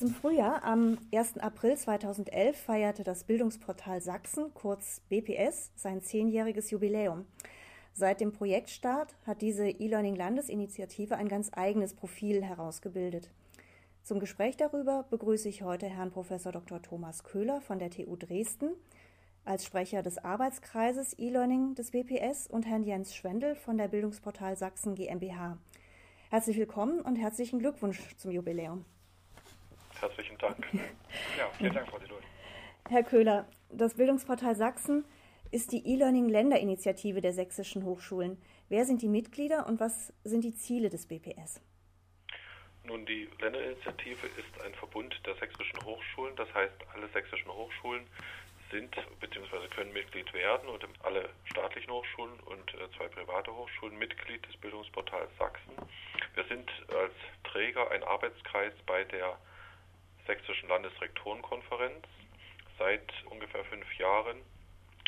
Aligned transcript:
diesem 0.00 0.14
Frühjahr, 0.14 0.64
am 0.64 0.96
1. 1.12 1.36
April 1.38 1.76
2011, 1.76 2.56
feierte 2.56 3.04
das 3.04 3.24
Bildungsportal 3.24 4.00
Sachsen, 4.00 4.54
kurz 4.54 5.02
BPS, 5.10 5.72
sein 5.76 6.00
zehnjähriges 6.00 6.70
Jubiläum. 6.70 7.26
Seit 7.92 8.22
dem 8.22 8.32
Projektstart 8.32 9.14
hat 9.26 9.42
diese 9.42 9.68
E-Learning-Landesinitiative 9.68 11.16
ein 11.16 11.28
ganz 11.28 11.50
eigenes 11.52 11.92
Profil 11.92 12.42
herausgebildet. 12.42 13.30
Zum 14.02 14.20
Gespräch 14.20 14.56
darüber 14.56 15.04
begrüße 15.10 15.50
ich 15.50 15.62
heute 15.62 15.86
Herrn 15.86 16.10
Prof. 16.10 16.28
Dr. 16.28 16.80
Thomas 16.80 17.22
Köhler 17.22 17.60
von 17.60 17.78
der 17.78 17.90
TU 17.90 18.16
Dresden 18.16 18.70
als 19.44 19.66
Sprecher 19.66 20.02
des 20.02 20.16
Arbeitskreises 20.16 21.18
E-Learning 21.18 21.74
des 21.74 21.90
BPS 21.90 22.46
und 22.46 22.66
Herrn 22.66 22.84
Jens 22.84 23.14
Schwendel 23.14 23.54
von 23.54 23.76
der 23.76 23.88
Bildungsportal 23.88 24.56
Sachsen 24.56 24.94
GmbH. 24.94 25.58
Herzlich 26.30 26.56
willkommen 26.56 27.00
und 27.00 27.16
herzlichen 27.16 27.58
Glückwunsch 27.58 28.16
zum 28.16 28.30
Jubiläum. 28.30 28.86
Herzlichen 30.00 30.38
Dank. 30.38 30.66
Ja, 31.38 31.48
vielen 31.58 31.74
Dank, 31.74 31.88
Frau 31.88 31.98
Dilol. 31.98 32.20
Herr 32.88 33.02
Köhler, 33.02 33.46
das 33.70 33.94
Bildungsportal 33.94 34.54
Sachsen 34.54 35.04
ist 35.50 35.72
die 35.72 35.86
E-Learning-Länderinitiative 35.86 37.20
der 37.20 37.32
sächsischen 37.32 37.84
Hochschulen. 37.84 38.40
Wer 38.68 38.84
sind 38.84 39.02
die 39.02 39.08
Mitglieder 39.08 39.66
und 39.66 39.80
was 39.80 40.12
sind 40.22 40.44
die 40.44 40.54
Ziele 40.54 40.90
des 40.90 41.06
BPS? 41.06 41.60
Nun, 42.84 43.04
die 43.06 43.28
Länderinitiative 43.40 44.26
ist 44.26 44.64
ein 44.64 44.74
Verbund 44.74 45.20
der 45.26 45.34
sächsischen 45.36 45.84
Hochschulen. 45.84 46.34
Das 46.36 46.52
heißt, 46.54 46.74
alle 46.94 47.08
sächsischen 47.08 47.48
Hochschulen 47.48 48.06
sind 48.70 48.94
bzw. 49.20 49.68
können 49.74 49.92
Mitglied 49.92 50.32
werden 50.32 50.68
und 50.68 50.84
alle 51.02 51.28
staatlichen 51.44 51.90
Hochschulen 51.90 52.38
und 52.46 52.74
äh, 52.74 52.88
zwei 52.96 53.08
private 53.08 53.54
Hochschulen 53.54 53.98
Mitglied 53.98 54.46
des 54.46 54.56
Bildungsportals 54.56 55.30
Sachsen. 55.38 55.72
Wir 56.34 56.44
sind 56.44 56.70
als 56.88 57.12
Träger 57.44 57.90
ein 57.90 58.02
Arbeitskreis 58.04 58.72
bei 58.86 59.04
der 59.04 59.36
Sächsischen 60.26 60.68
Landesrektorenkonferenz 60.68 62.06
seit 62.78 63.12
ungefähr 63.30 63.64
fünf 63.64 63.86
Jahren. 63.98 64.38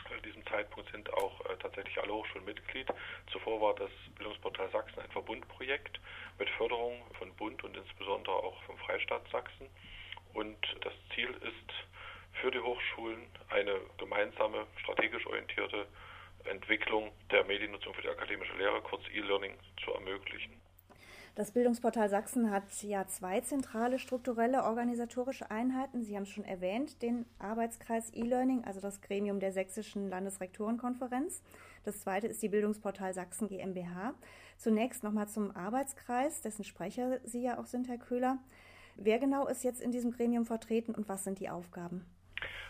Zu 0.09 0.21
diesem 0.23 0.45
Zeitpunkt 0.47 0.91
sind 0.93 1.13
auch 1.15 1.41
äh, 1.47 1.57
tatsächlich 1.57 1.99
alle 1.99 2.13
Hochschulen 2.13 2.45
Mitglied. 2.45 2.87
Zuvor 3.31 3.61
war 3.61 3.75
das 3.75 3.91
Bildungsportal 4.17 4.71
Sachsen 4.71 5.01
ein 5.01 5.11
Verbundprojekt 5.11 6.01
mit 6.39 6.51
Förderung 6.51 7.03
von 7.19 7.35
Bund 7.37 7.63
und 7.65 7.77
insbesondere 7.77 8.35
auch 8.35 8.63
vom 8.65 8.77
Freistaat 8.79 9.27
Sachsen. 9.31 9.69
Und 10.35 10.59
das 10.83 10.93
Ziel 11.15 11.31
ist, 11.31 11.73
für 12.41 12.51
die 12.51 12.61
Hochschulen 12.61 13.27
eine 13.51 13.81
gemeinsame, 13.99 14.67
strategisch 14.81 15.27
orientierte 15.27 15.87
Entwicklung 16.45 17.13
der 17.31 17.45
Mediennutzung 17.45 17.95
für 17.95 18.03
die 18.03 18.09
akademische 18.09 18.57
Lehre, 18.57 18.81
kurz 18.83 19.03
E-Learning, 19.15 19.55
zu 19.85 19.93
ermöglichen. 19.93 20.61
Das 21.35 21.53
Bildungsportal 21.53 22.11
Sachsen 22.11 22.51
hat 22.51 22.65
ja 22.83 23.07
zwei 23.07 23.41
zentrale 23.41 23.99
strukturelle 23.99 24.65
organisatorische 24.65 25.51
Einheiten. 25.51 26.03
Sie 26.03 26.15
haben 26.15 26.25
es 26.25 26.29
schon 26.29 26.45
erwähnt, 26.45 27.01
den 27.01 27.25
Arbeitskreis 27.39 28.13
E-Learning, 28.13 28.65
also 28.65 28.81
das 28.81 29.01
Gremium 29.01 29.41
der 29.41 29.51
Sächsischen 29.51 30.11
Landesrektorenkonferenz. 30.11 31.43
Das 31.85 32.03
zweite 32.03 32.27
ist 32.27 32.43
die 32.43 32.51
Bildungsportal 32.51 33.15
Sachsen 33.15 33.49
GmbH. 33.49 34.13
Zunächst 34.59 35.05
nochmal 35.05 35.27
zum 35.27 35.57
Arbeitskreis, 35.57 36.43
dessen 36.43 36.65
Sprecher 36.65 37.19
Sie 37.25 37.43
ja 37.43 37.59
auch 37.59 37.67
sind, 37.67 37.89
Herr 37.89 37.97
Köhler. 37.97 38.37
Wer 38.97 39.19
genau 39.19 39.47
ist 39.47 39.65
jetzt 39.65 39.81
in 39.81 39.91
diesem 39.91 40.11
Gremium 40.11 40.45
vertreten 40.45 40.95
und 40.95 41.09
was 41.09 41.25
sind 41.25 41.41
die 41.41 41.49
Aufgaben? 41.49 42.05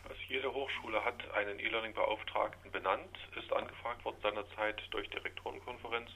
Also 0.05 0.21
jede 0.29 0.55
Hochschule 0.55 1.05
hat 1.05 1.21
einen 1.33 1.59
E-Learning-Beauftragten 1.59 2.71
benannt, 2.71 3.19
ist 3.37 3.53
angefragt 3.53 4.05
worden 4.05 4.19
seinerzeit 4.23 4.81
durch 4.93 5.11
die 5.11 5.19
Rektorenkonferenz 5.19 6.11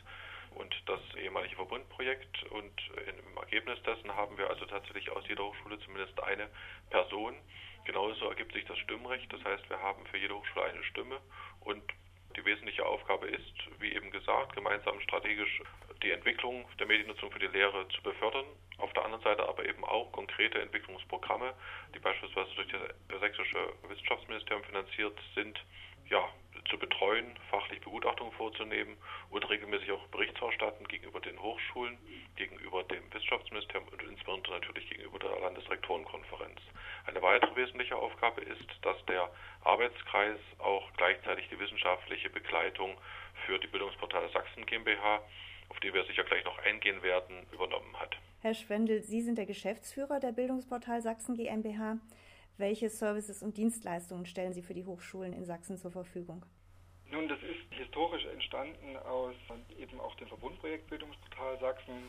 und 0.57 0.75
das 0.87 1.01
ehemalige 1.17 1.57
Verbundprojekt. 1.57 2.43
Und 2.51 2.81
im 3.07 3.37
Ergebnis 3.39 3.83
dessen 3.83 4.15
haben 4.15 4.37
wir 4.39 4.49
also 4.51 4.65
tatsächlich 4.67 5.11
aus 5.11 5.25
jeder 5.29 5.45
Hochschule 5.45 5.79
zumindest 5.81 6.19
eine 6.23 6.49
Person. 6.91 7.35
Genauso 7.85 8.29
ergibt 8.29 8.53
sich 8.53 8.65
das 8.65 8.79
Stimmrecht. 8.79 9.33
Das 9.33 9.45
heißt, 9.45 9.69
wir 9.71 9.81
haben 9.81 10.05
für 10.07 10.19
jede 10.19 10.35
Hochschule 10.35 10.67
eine 10.67 10.83
Stimme 10.85 11.21
und 11.61 11.83
die 12.37 12.45
wesentliche 12.45 12.85
Aufgabe 12.85 13.29
ist, 13.29 13.55
wie 13.79 13.95
eben 13.95 14.11
gesagt, 14.11 14.55
gemeinsam 14.55 15.01
strategisch 15.01 15.63
die 16.03 16.11
Entwicklung 16.11 16.67
der 16.79 16.87
Mediennutzung 16.87 17.31
für 17.31 17.39
die 17.39 17.47
Lehre 17.47 17.89
zu 17.89 18.03
befördern. 18.03 18.45
Auf 18.79 18.93
der 18.93 19.05
anderen 19.05 19.25
Seite 19.25 19.49
aber 19.49 19.65
eben 19.65 19.85
auch 19.85 20.13
konkrete 20.13 20.61
Entwicklungsprogramme, 20.61 21.55
die 21.95 21.99
beispielsweise 21.99 22.55
durch 22.57 22.69
das 22.69 23.21
sächsische 23.21 23.73
Wissenschaftsministerium 23.89 24.65
finanziert 24.65 25.19
sind, 25.35 25.59
ja, 26.09 26.29
zu 26.69 26.79
betreuen, 26.79 27.27
fachlich 27.51 27.81
Begutachtungen 27.81 28.33
vorzunehmen 28.33 28.97
und 29.31 29.49
regelmäßig 29.49 29.93
auch 29.93 30.07
Bericht 30.09 30.37
zu 30.37 30.47
erstatten 30.47 30.87
gegenüber 30.89 31.21
den 31.21 31.41
Hochschulen, 31.41 31.97
gegenüber 32.37 32.83
dem 32.85 33.03
Wissenschaftsministerium 33.13 33.89
und 33.89 34.03
insbesondere 34.03 34.55
natürlich 34.55 34.89
gegenüber 34.89 35.19
der 35.19 35.39
Landesrektorenkonferenz. 35.41 36.61
Eine 37.07 37.23
weitere 37.23 37.55
wesentliche 37.57 37.97
Aufgabe 37.97 38.41
ist, 38.41 38.67
dass 38.83 38.97
der 39.07 39.31
Arbeitskreis 39.63 40.39
auch 40.59 40.91
gleichzeitig 40.97 41.49
die 41.51 41.59
wissenschaftliche 41.59 42.31
Begleitung 42.31 42.97
für 43.47 43.59
die 43.59 43.69
Bildungsportale 43.69 44.29
Sachsen 44.31 44.67
GmbH, 44.67 45.23
auf 45.69 45.81
die 45.81 45.93
wir 45.93 46.05
sicher 46.05 46.25
gleich 46.25 46.45
noch 46.45 46.59
eingehen 46.59 47.03
werden, 47.03 47.47
übernommen 47.53 47.99
hat. 47.99 48.17
Herr 48.41 48.55
Schwendel, 48.55 49.03
Sie 49.03 49.23
sind 49.23 49.39
der 49.39 49.47
Geschäftsführer 49.47 50.21
der 50.21 50.33
Bildungsportal 50.33 51.01
Sachsen 51.01 51.37
GmbH. 51.37 51.99
Welche 52.59 52.89
Services 52.89 53.43
und 53.43 53.59
Dienstleistungen 53.59 54.25
stellen 54.25 54.55
Sie 54.55 54.63
für 54.63 54.73
die 54.73 54.87
Hochschulen 54.87 55.35
in 55.35 55.45
Sachsen 55.45 55.77
zur 55.77 55.91
Verfügung? 55.91 56.43
Nun, 57.11 57.29
das 57.29 57.39
ist 57.43 57.73
historisch 57.75 58.25
entstanden 58.25 58.97
aus 58.97 59.35
eben 59.79 60.01
auch 60.01 60.15
dem 60.17 60.29
Verbundprojekt 60.29 60.89
Bildungsportal 60.89 61.59
Sachsen, 61.61 62.09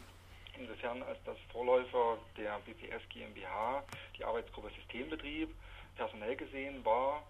insofern 0.58 1.04
als 1.04 1.20
das 1.26 1.38
Vorläufer 1.52 2.18
der 2.38 2.60
BPS 2.60 3.02
GmbH, 3.10 3.84
die 4.18 4.24
Arbeitsgruppe 4.24 4.72
Systembetrieb, 4.76 5.54
personell 5.98 6.38
gesehen 6.38 6.84
war 6.86 7.24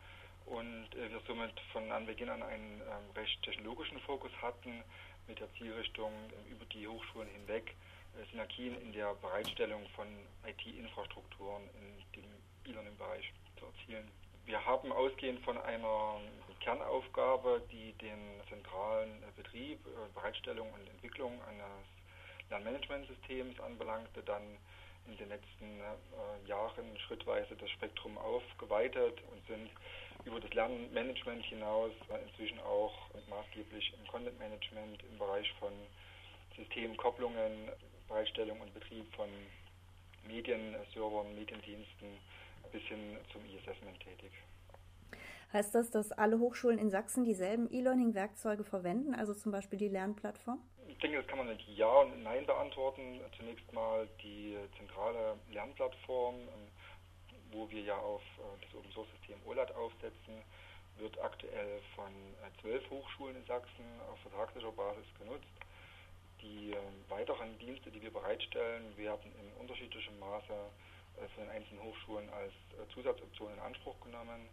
und 0.45 0.87
äh, 0.95 1.09
wir 1.09 1.19
somit 1.25 1.59
von 1.73 1.91
Anbeginn 1.91 2.29
an 2.29 2.43
einen 2.43 2.81
ähm, 2.81 3.11
recht 3.15 3.41
technologischen 3.41 3.99
Fokus 4.01 4.31
hatten 4.41 4.83
mit 5.27 5.39
der 5.39 5.51
Zielrichtung 5.53 6.11
äh, 6.29 6.51
über 6.51 6.65
die 6.65 6.87
Hochschulen 6.87 7.27
hinweg 7.29 7.75
äh, 8.15 8.29
Synergien 8.31 8.79
in 8.81 8.93
der 8.93 9.15
Bereitstellung 9.15 9.81
von 9.95 10.07
IT-Infrastrukturen 10.45 11.63
in 11.73 12.21
dem 12.21 12.29
E-Learning-Bereich 12.67 13.33
zu 13.59 13.65
erzielen. 13.65 14.07
Wir 14.45 14.65
haben 14.65 14.91
ausgehend 14.91 15.43
von 15.43 15.57
einer 15.57 16.19
Kernaufgabe, 16.59 17.61
die 17.71 17.93
den 17.93 18.41
zentralen 18.49 19.23
Betrieb, 19.35 19.79
äh, 19.85 20.13
Bereitstellung 20.13 20.71
und 20.73 20.89
Entwicklung 20.89 21.33
eines 21.43 21.85
Lernmanagementsystems 22.49 23.59
anbelangte, 23.59 24.21
dann 24.23 24.43
in 25.07 25.17
den 25.17 25.29
letzten 25.29 25.79
äh, 25.79 26.47
Jahren 26.47 26.97
schrittweise 27.07 27.55
das 27.55 27.69
Spektrum 27.71 28.17
aufgeweitet 28.17 29.21
und 29.31 29.45
sind 29.47 29.69
über 30.25 30.39
das 30.39 30.53
Lernmanagement 30.53 31.45
hinaus 31.45 31.91
äh, 32.09 32.21
inzwischen 32.27 32.59
auch 32.59 32.93
maßgeblich 33.29 33.93
im 33.97 34.07
Content 34.07 34.37
Management 34.39 35.03
im 35.09 35.17
Bereich 35.17 35.49
von 35.59 35.71
Systemkopplungen, 36.57 37.69
Bereitstellung 38.07 38.59
und 38.59 38.73
Betrieb 38.73 39.05
von 39.15 39.29
Medienservern, 40.27 41.35
Mediendiensten 41.35 42.17
bis 42.71 42.83
hin 42.83 43.17
zum 43.31 43.41
E-Assessment 43.45 43.99
tätig. 43.99 44.31
Heißt 45.53 45.73
das, 45.75 45.89
dass 45.91 46.11
alle 46.11 46.39
Hochschulen 46.39 46.77
in 46.77 46.89
Sachsen 46.89 47.23
dieselben 47.23 47.71
E-Learning-Werkzeuge 47.71 48.63
verwenden, 48.63 49.15
also 49.15 49.33
zum 49.33 49.51
Beispiel 49.51 49.79
die 49.79 49.87
Lernplattform? 49.87 50.59
Ich 50.87 50.97
denke, 50.99 51.17
das 51.17 51.27
kann 51.27 51.37
man 51.37 51.47
mit 51.47 51.61
Ja 51.61 52.01
und 52.01 52.21
Nein 52.23 52.45
beantworten. 52.45 53.21
Zunächst 53.37 53.71
mal 53.71 54.07
die 54.21 54.57
zentrale 54.77 55.37
Lernplattform, 55.51 56.35
ähm, 56.35 56.67
wo 57.51 57.69
wir 57.69 57.81
ja 57.81 57.95
auf 57.97 58.21
äh, 58.21 58.65
das 58.65 58.73
Open 58.75 58.91
Source 58.91 59.07
System 59.17 59.37
OLAT 59.45 59.73
aufsetzen, 59.75 60.41
wird 60.97 61.17
aktuell 61.21 61.79
von 61.95 62.11
äh, 62.11 62.61
zwölf 62.61 62.89
Hochschulen 62.89 63.35
in 63.37 63.45
Sachsen 63.45 63.85
auf 64.11 64.19
vertraglicher 64.19 64.71
Basis 64.71 65.05
genutzt. 65.17 65.45
Die 66.41 66.71
ähm, 66.71 67.05
weiteren 67.09 67.57
Dienste, 67.59 67.89
die 67.89 68.01
wir 68.01 68.11
bereitstellen, 68.11 68.95
werden 68.97 69.31
in 69.39 69.61
unterschiedlichem 69.61 70.17
Maße 70.19 70.53
von 71.33 71.43
den 71.43 71.49
einzelnen 71.49 71.83
Hochschulen 71.83 72.29
als 72.29 72.53
äh, 72.53 72.87
Zusatzoption 72.93 73.53
in 73.53 73.59
Anspruch 73.59 73.99
genommen 74.01 74.49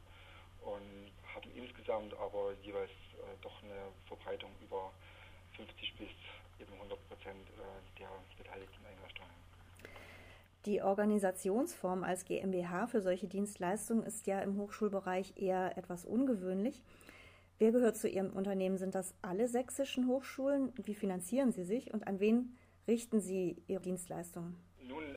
und 0.62 1.12
haben 1.34 1.50
insgesamt 1.54 2.14
aber 2.14 2.52
jeweils 2.62 2.90
äh, 2.90 3.36
doch 3.42 3.62
eine 3.62 3.92
Verbreitung 4.06 4.50
über 4.62 4.90
50 5.56 5.94
bis 5.98 6.08
eben 6.60 6.72
100 6.72 7.08
Prozent 7.08 7.48
der 7.98 8.08
beteiligten 8.38 8.84
Einrichtungen. 8.86 9.30
Die 10.64 10.80
Organisationsform 10.80 12.04
als 12.04 12.24
GmbH 12.24 12.86
für 12.86 13.02
solche 13.02 13.28
Dienstleistungen 13.28 14.02
ist 14.04 14.26
ja 14.26 14.40
im 14.40 14.56
Hochschulbereich 14.58 15.34
eher 15.36 15.76
etwas 15.76 16.06
ungewöhnlich. 16.06 16.82
Wer 17.58 17.70
gehört 17.70 17.96
zu 17.96 18.08
Ihrem 18.08 18.32
Unternehmen? 18.32 18.78
Sind 18.78 18.94
das 18.94 19.14
alle 19.20 19.46
sächsischen 19.46 20.08
Hochschulen? 20.08 20.72
Wie 20.82 20.94
finanzieren 20.94 21.52
Sie 21.52 21.64
sich 21.64 21.92
und 21.92 22.06
an 22.06 22.18
wen 22.18 22.56
richten 22.88 23.20
Sie 23.20 23.62
Ihre 23.66 23.82
Dienstleistungen? 23.82 24.56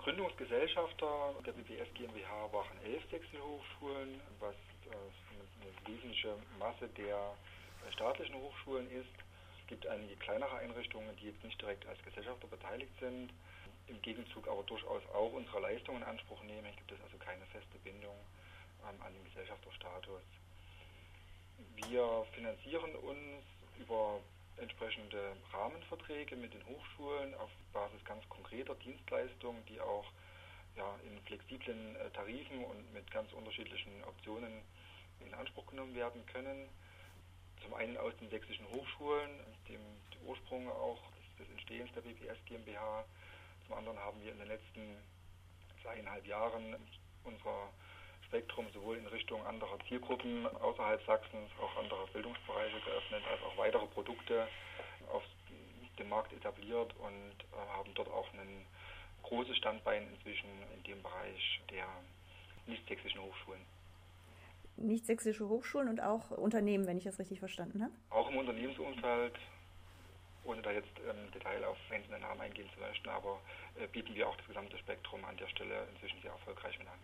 Gründungsgesellschafter 0.08 1.36
der 1.46 1.52
BBS 1.52 1.94
GmbH 1.94 2.50
waren 2.54 2.78
elf 2.86 3.04
Hochschulen, 3.44 4.22
was 4.40 4.56
äh, 4.88 4.96
eine 4.96 5.74
wesentliche 5.86 6.34
Masse 6.58 6.88
der 6.96 7.36
äh, 7.86 7.92
staatlichen 7.92 8.36
Hochschulen 8.36 8.90
ist. 8.90 9.12
Es 9.60 9.68
gibt 9.68 9.86
einige 9.86 10.16
kleinere 10.16 10.60
Einrichtungen, 10.60 11.14
die 11.18 11.26
jetzt 11.26 11.44
nicht 11.44 11.62
direkt 11.62 11.86
als 11.88 12.02
Gesellschafter 12.04 12.48
beteiligt 12.48 12.94
sind. 13.02 13.34
im 13.88 14.02
Gegenzug 14.02 14.48
aber 14.48 14.64
durchaus 14.64 15.04
auch 15.14 15.34
unsere 15.34 15.60
Leistungen 15.60 16.02
in 16.02 16.08
Anspruch 16.08 16.42
nehmen. 16.44 16.64
Hier 16.64 16.78
gibt 16.88 16.94
es 16.94 17.02
also 17.04 17.18
keine 17.18 17.46
feste 17.48 17.78
Bindung 17.84 18.16
ähm, 18.88 19.02
an 19.02 19.12
den 19.12 19.26
Gesellschafterstatus. 19.26 20.24
Wir 21.76 22.26
finanzieren 22.34 22.96
uns 22.96 23.44
über 23.78 24.22
entsprechende 24.60 25.36
Rahmenverträge 25.54 26.36
mit 26.36 26.54
den 26.54 26.66
Hochschulen 26.66 27.34
auf 27.36 27.50
Basis 27.74 28.04
ganz 28.06 28.28
konkreter 28.30 28.76
Dienstleistungen, 28.76 29.64
die 29.66 29.80
auch 29.80 30.06
ja, 30.76 30.96
in 31.04 31.20
flexiblen 31.24 31.96
äh, 31.96 32.10
Tarifen 32.12 32.64
und 32.64 32.94
mit 32.94 33.10
ganz 33.12 33.32
unterschiedlichen 33.34 34.04
Optionen 34.06 34.62
in 35.20 35.34
Anspruch 35.34 35.66
genommen 35.68 35.96
werden 35.96 36.26
können. 36.28 36.70
Zum 37.64 37.74
einen 37.74 37.98
aus 37.98 38.14
den 38.18 38.30
sächsischen 38.30 38.68
Hochschulen, 38.70 39.30
dem 39.68 39.82
Ursprung 40.26 40.70
auch 40.70 41.02
des 41.40 41.50
Entstehens 41.50 41.92
der 41.94 42.02
BPS 42.02 42.38
GmbH. 42.46 43.06
Zum 43.66 43.76
anderen 43.76 43.98
haben 44.00 44.22
wir 44.24 44.32
in 44.32 44.38
den 44.38 44.48
letzten 44.48 44.98
zweieinhalb 45.82 46.26
Jahren 46.26 46.76
unser 47.24 47.70
Spektrum 48.28 48.66
sowohl 48.74 48.98
in 48.98 49.08
Richtung 49.08 49.46
anderer 49.46 49.78
Zielgruppen 49.88 50.48
außerhalb 50.62 51.04
Sachsens, 51.06 51.50
auch 51.62 51.82
anderer 51.82 52.08
Bildungsbereiche 52.14 52.80
geöffnet, 52.82 53.24
als 53.32 53.42
auch 53.44 53.58
weitere 53.58 53.86
Produkte 53.88 54.48
auf 55.12 55.24
dem 55.98 56.10
Markt 56.10 56.34
etabliert 56.34 56.94
und 57.00 57.34
äh, 57.54 57.78
haben 57.78 57.94
dort 57.96 58.10
auch 58.10 58.32
ein 58.34 58.66
großes 59.24 59.58
Standbein 59.58 60.08
inzwischen 60.14 60.50
in 60.76 60.84
dem 60.84 61.02
Bereich 61.02 61.62
der 61.72 61.86
nicht-sächsischen 62.68 63.22
Hochschulen. 63.22 63.62
Nicht-sächsische 64.78 65.50
Hochschulen 65.50 65.90
und 65.90 66.02
auch 66.02 66.32
Unternehmen, 66.32 66.86
wenn 66.86 66.98
ich 66.98 67.06
das 67.06 67.18
richtig 67.18 67.40
verstanden 67.40 67.82
habe? 67.82 67.94
Auch 68.12 68.30
im 68.30 68.38
Unternehmensumfeld, 68.38 69.34
ohne 70.44 70.62
da 70.62 70.72
jetzt 70.72 71.00
im 71.00 71.10
ähm, 71.10 71.32
Detail 71.34 71.64
auf 71.66 71.78
einzelne 71.90 72.20
Namen 72.20 72.42
eingehen 72.42 72.70
zu 72.76 72.80
möchten, 72.80 73.10
aber 73.10 73.40
äh, 73.80 73.88
bieten 73.88 74.14
wir 74.14 74.28
auch 74.28 74.36
das 74.36 74.48
gesamte 74.48 74.78
Spektrum 74.78 75.24
an 75.26 75.36
der 75.38 75.48
Stelle 75.48 75.88
inzwischen 75.94 76.22
sehr 76.22 76.32
erfolgreich 76.32 76.78
mit 76.78 76.88
an. 76.88 77.00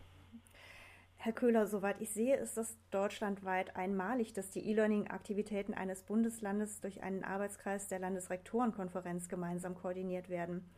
Herr 1.24 1.32
Köhler, 1.32 1.68
soweit 1.68 2.02
ich 2.02 2.10
sehe, 2.10 2.36
ist 2.36 2.58
das 2.58 2.78
deutschlandweit 2.92 3.78
einmalig, 3.78 4.34
dass 4.34 4.50
die 4.50 4.60
E-Learning-Aktivitäten 4.70 5.74
eines 5.74 6.04
Bundeslandes 6.04 6.82
durch 6.82 7.02
einen 7.02 7.24
Arbeitskreis 7.24 7.88
der 7.88 8.00
Landesrektorenkonferenz 8.00 9.30
gemeinsam 9.30 9.74
koordiniert 9.74 10.28
werden. 10.28 10.70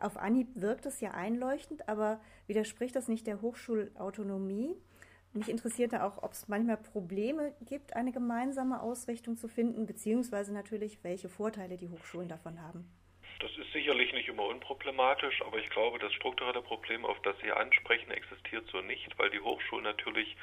Auf 0.00 0.16
Anhieb 0.16 0.48
wirkt 0.56 0.86
es 0.86 1.00
ja 1.00 1.12
einleuchtend, 1.12 1.88
aber 1.88 2.20
widerspricht 2.48 2.96
das 2.96 3.06
nicht 3.06 3.28
der 3.28 3.40
Hochschulautonomie? 3.42 4.74
Mich 5.32 5.48
interessiert 5.48 5.92
da 5.92 6.04
auch, 6.04 6.20
ob 6.20 6.32
es 6.32 6.48
manchmal 6.48 6.78
Probleme 6.78 7.54
gibt, 7.64 7.94
eine 7.94 8.10
gemeinsame 8.10 8.80
Ausrichtung 8.80 9.36
zu 9.36 9.46
finden, 9.46 9.86
beziehungsweise 9.86 10.52
natürlich, 10.52 11.04
welche 11.04 11.28
Vorteile 11.28 11.76
die 11.76 11.90
Hochschulen 11.90 12.28
davon 12.28 12.60
haben. 12.60 12.90
Das 13.40 13.50
ist 13.58 13.70
sicherlich 13.72 14.12
nicht 14.14 14.28
immer 14.28 14.44
unproblematisch, 14.44 15.42
aber 15.42 15.58
ich 15.58 15.68
glaube, 15.68 15.98
das 15.98 16.12
strukturelle 16.14 16.62
Problem, 16.62 17.04
auf 17.04 17.20
das 17.22 17.36
Sie 17.40 17.52
ansprechen, 17.52 18.10
existiert 18.10 18.66
so 18.70 18.80
nicht, 18.80 19.18
weil 19.18 19.30
die 19.30 19.40
Hochschulen 19.40 19.84
natürlich 19.84 20.36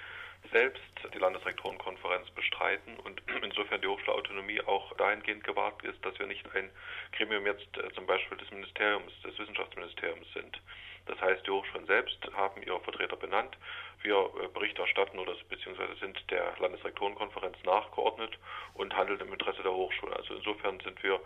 selbst 0.52 0.84
die 1.14 1.18
Landesrektorenkonferenz 1.18 2.30
bestreiten 2.32 2.98
und 3.00 3.22
insofern 3.44 3.82
die 3.82 3.88
Hochschulautonomie 3.88 4.62
auch 4.62 4.96
dahingehend 4.98 5.44
gewahrt 5.44 5.82
ist, 5.84 6.04
dass 6.06 6.18
wir 6.20 6.28
nicht 6.28 6.46
ein 6.54 6.70
Gremium 7.14 7.46
jetzt 7.46 7.78
äh, 7.78 7.92
zum 7.94 8.06
Beispiel 8.06 8.38
des 8.38 8.52
Ministeriums, 8.52 9.12
des 9.24 9.38
Wissenschaftsministeriums 9.40 10.28
sind. 10.34 10.62
Das 11.06 11.20
heißt, 11.20 11.46
die 11.46 11.52
Hochschulen 11.52 11.86
selbst 11.86 12.18
haben 12.34 12.62
ihre 12.64 12.80
Vertreter 12.82 13.16
benannt. 13.16 13.58
Wir 14.02 14.16
äh, 14.16 14.48
Bericht 14.48 14.78
erstatten 14.78 15.18
oder 15.18 15.36
beziehungsweise 15.50 15.96
sind 15.96 16.20
der 16.30 16.54
Landesrektorenkonferenz 16.60 17.58
nachgeordnet 17.64 18.38
und 18.74 18.96
handeln 18.96 19.20
im 19.20 19.34
Interesse 19.34 19.64
der 19.64 19.74
Hochschulen. 19.74 20.14
Also 20.14 20.36
insofern 20.36 20.80
sind 20.82 21.02
wir 21.04 21.20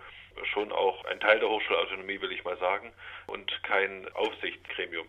schon 0.46 0.72
auch 0.72 1.06
ein 1.06 1.20
Teil 1.20 1.40
der 1.40 1.50
Hochschulautonomie, 1.50 2.22
will 2.22 2.32
ich 2.32 2.44
mal 2.44 2.58
sagen, 2.58 2.92
und 3.28 3.64
kein 3.64 4.08
Aufsichtsgremium. 4.14 5.08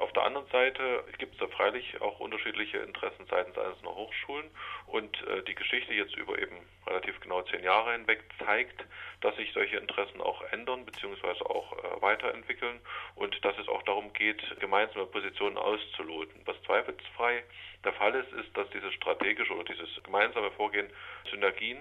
Auf 0.00 0.12
der 0.14 0.22
anderen 0.22 0.46
Seite 0.46 1.04
gibt 1.18 1.34
es 1.34 1.40
da 1.40 1.46
freilich 1.48 2.00
auch 2.00 2.20
unterschiedliche 2.20 2.78
Interessen 2.78 3.26
seitens 3.28 3.58
einzelner 3.58 3.94
Hochschulen 3.94 4.50
und 4.86 5.14
äh, 5.26 5.42
die 5.42 5.54
Geschichte 5.54 5.92
jetzt 5.92 6.16
über 6.16 6.38
eben 6.38 6.56
relativ 6.86 7.20
genau 7.20 7.42
zehn 7.42 7.62
Jahre 7.62 7.92
hinweg 7.92 8.24
zeigt, 8.38 8.82
dass 9.20 9.36
sich 9.36 9.52
solche 9.52 9.76
Interessen 9.76 10.22
auch 10.22 10.40
ändern 10.52 10.86
bzw. 10.86 11.44
auch 11.44 11.72
äh, 11.76 12.00
weiterentwickeln 12.00 12.80
und 13.16 13.44
dass 13.44 13.58
es 13.58 13.68
auch 13.68 13.82
darum 13.82 14.10
geht, 14.14 14.42
gemeinsame 14.58 15.04
Positionen 15.04 15.58
auszuloten. 15.58 16.40
Was 16.46 16.56
zweifelsfrei 16.62 17.44
der 17.84 17.92
Fall 17.92 18.14
ist, 18.14 18.32
ist, 18.32 18.56
dass 18.56 18.70
dieses 18.70 18.94
strategische 18.94 19.52
oder 19.52 19.64
dieses 19.64 20.02
gemeinsame 20.02 20.50
Vorgehen 20.52 20.88
Synergien 21.30 21.76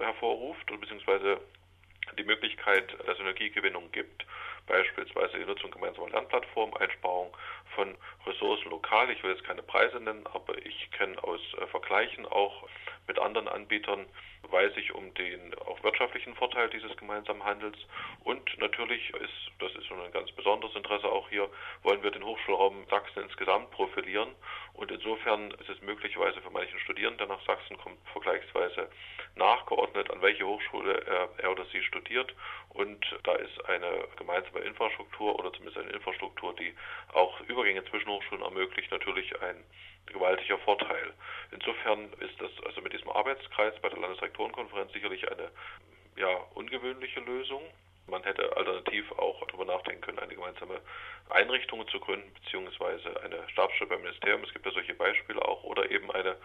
hervorruft 0.00 0.68
oder 0.68 0.80
beziehungsweise 0.80 1.40
die 2.18 2.24
Möglichkeit 2.24 2.96
der 3.06 3.14
Synergiegewinnung 3.16 3.90
gibt. 3.92 4.24
Beispielsweise 4.66 5.38
die 5.38 5.44
Nutzung 5.44 5.70
gemeinsamer 5.70 6.10
Lernplattformen, 6.10 6.76
Einsparung 6.76 7.36
von 7.74 7.96
Ressourcen 8.26 8.70
lokal. 8.70 9.10
Ich 9.10 9.22
will 9.22 9.32
jetzt 9.32 9.44
keine 9.44 9.62
Preise 9.62 9.98
nennen, 10.00 10.26
aber 10.32 10.56
ich 10.64 10.90
kenne 10.92 11.22
aus 11.22 11.40
äh, 11.60 11.66
Vergleichen 11.66 12.26
auch 12.26 12.68
mit 13.08 13.18
anderen 13.18 13.48
Anbietern, 13.48 14.06
weiß 14.50 14.72
ich 14.76 14.94
um 14.94 15.12
den 15.14 15.54
auch 15.66 15.82
wirtschaftlichen 15.82 16.34
Vorteil 16.34 16.68
dieses 16.70 16.96
gemeinsamen 16.96 17.44
Handels. 17.44 17.76
Und 18.24 18.58
natürlich 18.58 19.10
ist, 19.10 19.50
das 19.58 19.74
ist 19.74 19.86
schon 19.86 20.00
ein 20.00 20.12
ganz 20.12 20.30
besonderes 20.32 20.74
Interesse 20.76 21.08
auch 21.08 21.28
hier, 21.28 21.48
wollen 21.82 22.02
wir 22.02 22.10
den 22.10 22.24
Hochschulraum 22.24 22.86
Sachsen 22.88 23.22
insgesamt 23.22 23.70
profilieren. 23.70 24.28
Und 24.74 24.90
insofern 24.90 25.50
ist 25.52 25.68
es 25.68 25.80
möglicherweise 25.82 26.40
für 26.40 26.50
manchen 26.50 26.78
Studierenden, 26.80 27.26
der 27.26 27.36
nach 27.36 27.44
Sachsen 27.46 27.76
kommt, 27.78 27.98
vergleichsweise 28.12 28.88
nachgeordnet, 29.36 30.10
an 30.10 30.20
welche 30.22 30.46
Hochschule 30.46 31.02
er, 31.06 31.28
er 31.38 31.50
oder 31.52 31.64
sie 31.66 31.82
studiert. 31.82 32.34
Und 32.70 33.04
da 33.24 33.34
ist 33.34 33.64
eine 33.66 34.06
gemeinsame 34.16 34.51
Infrastruktur 34.60 35.38
oder 35.38 35.52
zumindest 35.52 35.78
eine 35.78 35.90
Infrastruktur, 35.90 36.54
die 36.56 36.74
auch 37.12 37.40
Übergänge 37.42 37.84
zwischen 37.84 38.08
Hochschulen 38.08 38.42
ermöglicht, 38.42 38.90
natürlich 38.90 39.40
ein 39.42 39.64
gewaltiger 40.06 40.58
Vorteil. 40.58 41.12
Insofern 41.50 42.12
ist 42.20 42.40
das 42.40 42.50
also 42.66 42.80
mit 42.80 42.92
diesem 42.92 43.10
Arbeitskreis 43.10 43.74
bei 43.80 43.88
der 43.88 43.98
Landesrektorenkonferenz 43.98 44.92
sicherlich 44.92 45.30
eine 45.30 45.50
ja, 46.16 46.28
ungewöhnliche 46.54 47.20
Lösung. 47.20 47.62
Man 48.06 48.22
hätte 48.24 48.56
alternativ 48.56 49.10
auch 49.12 49.46
darüber 49.46 49.64
nachdenken 49.64 50.00
können, 50.02 50.18
eine 50.18 50.34
gemeinsame 50.34 50.80
Einrichtung 51.30 51.86
zu 51.88 52.00
gründen, 52.00 52.32
beziehungsweise 52.34 53.20
eine 53.22 53.48
Stabsstelle 53.50 53.90
beim 53.90 54.02
Ministerium. 54.02 54.42
Es 54.44 54.52
gibt 54.52 54.66
ja 54.66 54.72
solche 54.72 54.94
Beispiele 54.94 55.40
auch, 55.42 55.62
oder 55.64 55.90
eben 55.90 56.10
eine, 56.10 56.36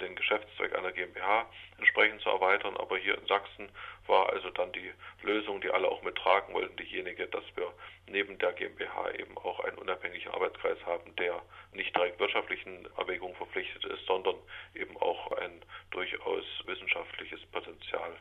den 0.00 0.16
Geschäftszweck 0.16 0.76
einer 0.76 0.92
GmbH 0.92 1.48
entsprechend 1.78 2.20
zu 2.20 2.28
erweitern. 2.28 2.76
Aber 2.76 2.98
hier 2.98 3.16
in 3.16 3.26
Sachsen 3.26 3.68
war 4.06 4.28
also 4.30 4.50
dann 4.50 4.72
die 4.72 4.92
Lösung, 5.22 5.60
die 5.60 5.70
alle 5.70 5.88
auch 5.88 6.02
mittragen 6.02 6.52
wollten, 6.52 6.76
diejenige, 6.76 7.26
dass 7.28 7.44
wir 7.54 7.72
neben 8.06 8.38
der 8.38 8.52
GmbH 8.52 9.12
eben 9.12 9.36
auch 9.38 9.60
einen 9.60 9.78
unabhängigen 9.78 10.32
Arbeitskreis 10.32 10.78
haben, 10.84 11.14
der 11.16 11.40
nicht 11.72 11.94
direkt 11.96 12.18
wirtschaftlichen 12.18 12.86
Erwägungen 12.98 13.36
verpflichtet 13.36 13.84
ist, 13.84 14.04
sondern 14.06 14.36
eben 14.74 14.96
auch 14.98 15.32
ein 15.32 15.62
durchaus 15.90 16.44
wissenschaftliches 16.66 17.40
Potenzial 17.46 18.12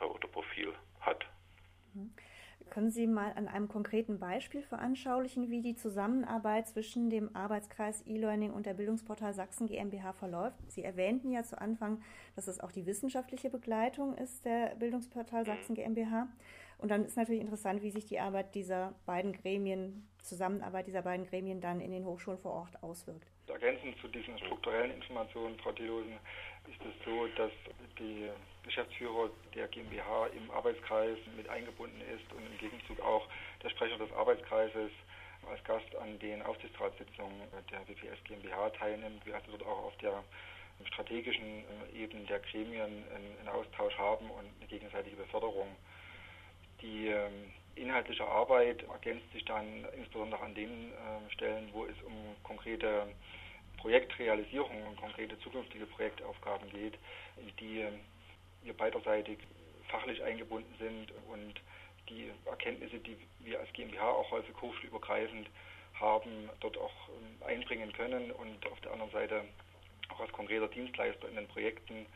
äh, 0.00 0.04
oder 0.04 0.26
Profil 0.28 0.74
hat. 1.00 1.24
Mhm. 1.94 2.12
Können 2.70 2.92
Sie 2.92 3.08
mal 3.08 3.32
an 3.34 3.48
einem 3.48 3.66
konkreten 3.66 4.20
Beispiel 4.20 4.62
veranschaulichen, 4.62 5.50
wie 5.50 5.60
die 5.60 5.74
Zusammenarbeit 5.74 6.68
zwischen 6.68 7.10
dem 7.10 7.34
Arbeitskreis 7.34 8.06
E-Learning 8.06 8.52
und 8.52 8.64
der 8.64 8.74
Bildungsportal 8.74 9.34
Sachsen 9.34 9.66
GmbH 9.66 10.12
verläuft? 10.12 10.70
Sie 10.70 10.84
erwähnten 10.84 11.32
ja 11.32 11.42
zu 11.42 11.60
Anfang, 11.60 12.00
dass 12.36 12.46
es 12.46 12.60
auch 12.60 12.70
die 12.70 12.86
wissenschaftliche 12.86 13.50
Begleitung 13.50 14.16
ist 14.16 14.44
der 14.44 14.76
Bildungsportal 14.76 15.44
Sachsen 15.44 15.74
GmbH. 15.74 16.28
Und 16.78 16.92
dann 16.92 17.04
ist 17.04 17.16
natürlich 17.16 17.40
interessant, 17.40 17.82
wie 17.82 17.90
sich 17.90 18.06
die 18.06 18.20
Arbeit 18.20 18.54
dieser 18.54 18.94
beiden 19.04 19.32
Gremien, 19.32 20.08
Zusammenarbeit 20.22 20.86
dieser 20.86 21.02
beiden 21.02 21.26
Gremien 21.26 21.60
dann 21.60 21.80
in 21.80 21.90
den 21.90 22.04
Hochschulen 22.04 22.38
vor 22.38 22.52
Ort 22.52 22.82
auswirkt. 22.84 23.32
Ergänzend 23.50 23.98
zu 24.00 24.08
diesen 24.08 24.38
strukturellen 24.38 24.92
Informationen, 24.92 25.58
Frau 25.58 25.72
Thelosen, 25.72 26.18
ist 26.68 26.80
es 26.80 27.04
so, 27.04 27.26
dass 27.36 27.52
die 27.98 28.28
Geschäftsführer 28.64 29.30
der 29.54 29.68
GmbH 29.68 30.26
im 30.28 30.50
Arbeitskreis 30.50 31.18
mit 31.36 31.48
eingebunden 31.48 32.00
ist 32.02 32.32
und 32.32 32.44
im 32.46 32.58
Gegenzug 32.58 33.00
auch 33.00 33.26
der 33.62 33.70
Sprecher 33.70 33.98
des 33.98 34.12
Arbeitskreises 34.12 34.90
als 35.48 35.64
Gast 35.64 35.94
an 35.96 36.18
den 36.18 36.42
Aufsichtsratssitzungen 36.42 37.40
der 37.70 37.80
WPS 37.88 38.22
GmbH 38.24 38.70
teilnimmt. 38.70 39.24
Wir 39.24 39.34
also 39.34 39.50
dort 39.52 39.66
auch 39.66 39.84
auf 39.86 39.96
der 39.98 40.22
strategischen 40.86 41.64
äh, 41.94 42.02
Ebene 42.02 42.24
der 42.24 42.40
Gremien 42.40 43.04
einen 43.14 43.48
Austausch 43.48 43.96
haben 43.98 44.30
und 44.30 44.46
eine 44.58 44.66
gegenseitige 44.68 45.16
Beförderung. 45.16 45.68
Die 46.80 47.08
ähm, 47.08 47.52
inhaltliche 47.80 48.26
Arbeit 48.26 48.82
ergänzt 48.84 49.30
sich 49.32 49.44
dann 49.44 49.86
insbesondere 49.96 50.42
an 50.42 50.54
den 50.54 50.70
ähm, 50.70 51.30
Stellen, 51.30 51.68
wo 51.72 51.84
es 51.86 52.00
um 52.02 52.14
konkrete 52.42 53.06
Projektrealisierung 53.78 54.86
und 54.86 54.96
konkrete 54.96 55.38
zukünftige 55.40 55.86
Projektaufgaben 55.86 56.68
geht, 56.70 56.98
in 57.38 57.50
die 57.58 57.86
wir 58.62 58.76
beiderseitig 58.76 59.38
fachlich 59.88 60.22
eingebunden 60.22 60.74
sind 60.78 61.12
und 61.30 61.60
die 62.08 62.30
Erkenntnisse, 62.44 62.98
die 62.98 63.16
wir 63.40 63.60
als 63.60 63.72
GmbH 63.72 64.10
auch 64.10 64.30
häufig 64.30 64.54
hochschulübergreifend 64.60 65.48
haben, 65.94 66.50
dort 66.60 66.76
auch 66.78 67.08
ähm, 67.08 67.42
einbringen 67.46 67.92
können 67.92 68.30
und 68.32 68.66
auf 68.70 68.80
der 68.80 68.92
anderen 68.92 69.12
Seite 69.12 69.44
auch 70.08 70.20
als 70.20 70.32
konkreter 70.32 70.68
Dienstleister 70.68 71.28
in 71.28 71.36
den 71.36 71.48
Projekten 71.48 72.06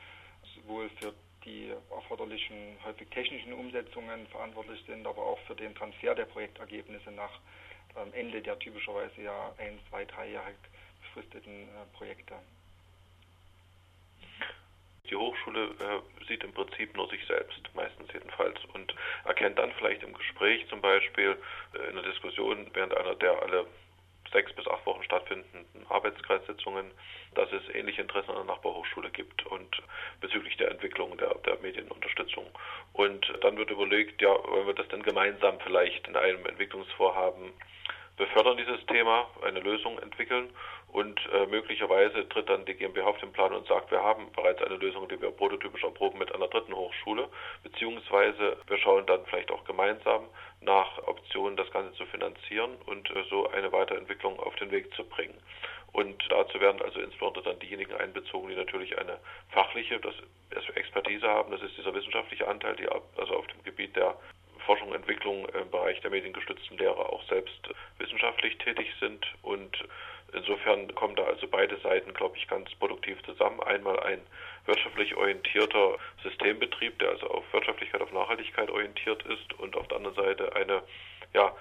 sowohl 0.55 0.91
für 1.01 1.15
die 1.45 1.73
erforderlichen 1.91 2.77
häufig 2.85 3.09
technischen 3.11 3.53
Umsetzungen 3.53 4.27
verantwortlich 4.29 4.83
sind, 4.87 5.07
aber 5.07 5.23
auch 5.23 5.39
für 5.47 5.55
den 5.55 5.75
Transfer 5.75 6.15
der 6.15 6.25
Projektergebnisse 6.25 7.11
nach 7.11 7.41
am 7.95 8.13
Ende 8.13 8.43
der 8.43 8.59
typischerweise 8.59 9.23
ja 9.23 9.55
ein, 9.59 9.79
zwei, 9.89 10.05
dreijährig 10.05 10.57
befristeten 11.01 11.69
äh, 11.69 11.97
Projekte. 11.97 12.35
Die 15.11 15.17
Hochschule 15.17 15.67
äh, 15.67 16.25
sieht 16.27 16.43
im 16.43 16.53
Prinzip 16.53 16.97
nur 16.97 17.09
sich 17.11 17.25
selbst, 17.27 17.61
meistens 17.75 18.13
jedenfalls, 18.13 18.59
und 18.73 18.95
erkennt 19.25 19.59
dann 19.59 19.71
vielleicht 19.73 20.03
im 20.03 20.15
Gespräch 20.15 20.67
zum 20.69 20.81
Beispiel 20.81 21.37
äh, 21.75 21.91
in 21.91 21.95
der 21.95 22.05
Diskussion 22.05 22.67
während 22.73 22.97
einer 22.97 23.15
der 23.15 23.43
alle 23.43 23.67
sechs 24.35 24.53
bis 24.53 24.67
acht 24.67 24.85
Wochen 24.85 25.03
stattfindenden 25.05 25.87
Arbeitskreissitzungen, 25.89 26.91
dass 27.35 27.51
es 27.53 27.75
ähnliche 27.75 28.03
Interessen 28.03 28.31
an 28.33 28.47
der 28.47 28.55
Nachbarhochschule 28.55 29.11
gibt 29.11 29.47
und 29.47 29.83
bezüglich 30.21 30.57
der 30.59 30.71
Entwicklung 30.71 31.17
der, 31.17 31.35
der 31.47 31.57
Medienunterstützung. 31.61 32.47
Und 32.93 33.33
dann 33.41 33.57
wird 33.57 33.71
überlegt, 33.71 34.21
ja, 34.21 34.31
wollen 34.31 34.67
wir 34.67 34.75
das 34.75 34.89
denn 34.89 35.03
gemeinsam 35.03 35.59
vielleicht 35.61 36.07
in 36.09 36.17
einem 36.17 36.45
Entwicklungsvorhaben 36.45 37.53
befördern 38.17 38.57
dieses 38.57 38.85
Thema, 38.87 39.27
eine 39.43 39.61
Lösung 39.61 39.99
entwickeln 39.99 40.51
und 40.93 41.21
äh, 41.33 41.47
möglicherweise 41.47 42.29
tritt 42.29 42.49
dann 42.49 42.65
die 42.65 42.75
GmbH 42.75 43.07
auf 43.07 43.19
den 43.19 43.33
Plan 43.33 43.53
und 43.53 43.67
sagt, 43.67 43.91
wir 43.91 44.03
haben 44.03 44.31
bereits 44.33 44.63
eine 44.63 44.77
Lösung, 44.77 45.09
die 45.09 45.21
wir 45.21 45.31
prototypisch 45.33 45.83
erproben 45.83 46.19
mit 46.19 46.33
einer 46.33 46.47
dritten 46.49 46.75
Hochschule, 46.75 47.29
beziehungsweise 47.65 48.57
wir 48.69 48.79
schauen 48.79 49.05
dann 49.07 49.25
vielleicht 49.27 49.51
auch 49.51 49.65
gemeinsam 49.65 50.25
nach 50.61 50.99
Optionen, 51.07 51.57
das 51.57 51.71
Ganze 51.73 51.93
zu 51.95 52.07
finanzieren 52.07 52.77
und 52.87 53.11
äh, 53.11 53.25
so 53.29 53.51
eine 53.51 53.73
Weiterentwicklung 53.73 54.39
auf 54.39 54.55
den 54.57 54.71
Weg 54.71 54.95
zu 54.95 55.05
bringen. 55.05 55.35
Und 55.93 56.25
dazu 56.29 56.61
werden 56.61 56.83
also 56.83 57.01
insbesondere 57.01 57.45
dann 57.45 57.59
diejenigen 57.61 57.95
einbezogen, 57.95 58.49
die 58.49 58.57
natürlich 58.57 58.99
eine 58.99 59.19
fachliche 59.51 60.01
das 60.01 60.69
Expertise 60.75 61.29
haben. 61.29 61.53
Das 61.53 61.63
ist 61.63 61.77
dieser 61.77 61.95
wissenschaftliche 61.95 62.49
Anteil, 62.49 62.75
die 62.75 62.89
also 62.89 63.37
auf 63.37 63.47
dem 63.47 63.63
Gebiet 63.63 63.95
der 63.95 64.17
Forschung 64.65 64.89
und 64.89 64.97
Entwicklung 64.97 65.47
im 65.49 65.71
Bereich 65.71 66.01
der 66.01 66.11
mediengestützten 66.11 66.79
Lehre 66.79 67.09
auch 67.13 67.23
selbst 67.29 67.69
wissenschaftlich 67.99 68.57
tätig 68.59 68.89
sind. 69.01 69.27
Und 69.43 69.77
insofern 70.33 70.95
kommen 70.95 71.17
da 71.17 71.25
also 71.25 71.47
beide 71.47 71.77
Seiten, 71.79 72.13
glaube 72.15 72.37
ich, 72.37 72.49
ganz 72.49 72.75
produktiv 72.77 73.23
zusammen. 73.25 73.61
Einmal 73.63 74.01
ein 74.01 74.21
wirtschaftlich 74.67 75.15
orientierter 75.15 75.99
Systembetrieb, 76.23 76.99
der 76.99 77.11
also 77.11 77.29
auf 77.29 77.45
Wirtschaftlichkeit, 77.53 78.01
auf 78.01 78.13
Nachhaltigkeit 78.13 78.71
orientiert 78.71 79.23
ist 79.25 79.53
und 79.59 79.77
auf 79.77 79.87
der 79.89 79.99
anderen 79.99 80.17
Seite 80.17 80.55
eine 80.57 80.83
ja, 81.35 81.53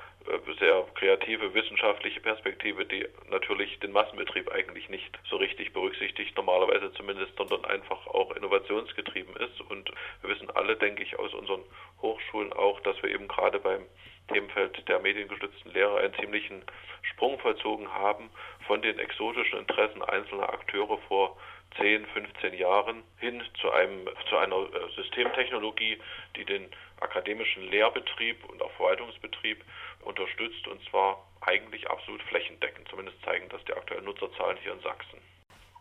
sehr 0.59 0.85
kreative 0.95 1.53
wissenschaftliche 1.53 2.19
Perspektive, 2.19 2.85
die 2.85 3.05
natürlich 3.29 3.79
den 3.79 3.91
Massenbetrieb 3.91 4.51
eigentlich 4.51 4.89
nicht 4.89 5.17
so 5.29 5.37
richtig 5.37 5.73
berücksichtigt, 5.73 6.35
normalerweise 6.37 6.93
zumindest, 6.93 7.35
sondern 7.37 7.65
einfach 7.65 8.07
auch 8.07 8.31
innovationsgetrieben 8.35 9.35
ist. 9.37 9.61
Und 9.61 9.91
wir 10.21 10.29
wissen 10.29 10.49
alle, 10.51 10.75
denke 10.75 11.03
ich, 11.03 11.17
aus 11.19 11.33
unseren 11.33 11.63
Hochschulen 12.01 12.53
auch, 12.53 12.79
dass 12.81 13.01
wir 13.03 13.09
eben 13.09 13.27
gerade 13.27 13.59
beim 13.59 13.85
Themenfeld 14.29 14.87
der 14.87 14.99
mediengestützten 14.99 15.73
Lehre 15.73 15.99
einen 15.99 16.13
ziemlichen 16.15 16.63
Sprung 17.01 17.37
vollzogen 17.39 17.91
haben 17.93 18.29
von 18.67 18.81
den 18.81 18.99
exotischen 18.99 19.59
Interessen 19.59 20.01
einzelner 20.01 20.49
Akteure 20.49 20.97
vor 21.09 21.37
10, 21.77 22.05
15 22.05 22.53
Jahren 22.53 23.03
hin 23.17 23.41
zu 23.59 23.71
einem 23.71 24.07
zu 24.29 24.37
einer 24.37 24.55
äh, 24.55 24.91
Systemtechnologie, 24.95 25.97
die 26.35 26.45
den 26.45 26.67
akademischen 26.99 27.63
Lehrbetrieb 27.69 28.43
und 28.49 28.61
auch 28.61 28.71
Verwaltungsbetrieb 28.73 29.63
unterstützt 30.01 30.67
und 30.67 30.81
zwar 30.89 31.25
eigentlich 31.41 31.89
absolut 31.89 32.21
flächendeckend. 32.23 32.87
Zumindest 32.89 33.17
zeigen 33.23 33.49
das 33.49 33.63
die 33.65 33.73
aktuellen 33.73 34.05
Nutzerzahlen 34.05 34.57
hier 34.63 34.73
in 34.73 34.79
Sachsen. 34.81 35.19